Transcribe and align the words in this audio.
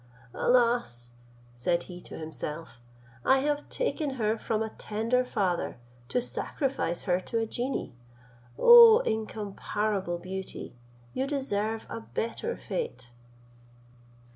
"Alas!" 0.33 1.13
said 1.53 1.83
he 1.83 2.01
to 2.01 2.17
himself, 2.17 2.81
"I 3.23 3.37
have 3.41 3.69
taken 3.69 4.15
her 4.15 4.35
from 4.35 4.63
a 4.63 4.71
tender 4.71 5.23
father, 5.23 5.77
to 6.09 6.19
sacrifice 6.19 7.03
her 7.03 7.19
to 7.19 7.37
a 7.37 7.45
genie. 7.45 7.93
O 8.57 9.01
incomparable 9.01 10.17
beauty! 10.17 10.73
you 11.13 11.27
deserve 11.27 11.85
a 11.87 11.99
better 11.99 12.57
fate." 12.57 13.11